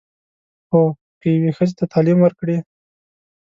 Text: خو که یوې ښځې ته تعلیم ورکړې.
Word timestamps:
خو 0.67 0.81
که 1.19 1.27
یوې 1.35 1.51
ښځې 1.57 1.73
ته 1.79 1.85
تعلیم 1.93 2.17
ورکړې. 2.21 2.57